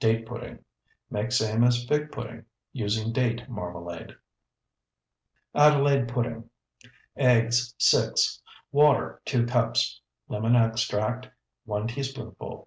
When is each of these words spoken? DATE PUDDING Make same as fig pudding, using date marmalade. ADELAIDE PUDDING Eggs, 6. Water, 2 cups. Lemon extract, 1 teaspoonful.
DATE 0.00 0.24
PUDDING 0.24 0.60
Make 1.10 1.30
same 1.30 1.62
as 1.62 1.84
fig 1.84 2.10
pudding, 2.10 2.46
using 2.72 3.12
date 3.12 3.50
marmalade. 3.50 4.16
ADELAIDE 5.54 6.08
PUDDING 6.08 6.48
Eggs, 7.18 7.74
6. 7.76 8.40
Water, 8.72 9.20
2 9.26 9.44
cups. 9.44 10.00
Lemon 10.26 10.56
extract, 10.56 11.28
1 11.66 11.88
teaspoonful. 11.88 12.66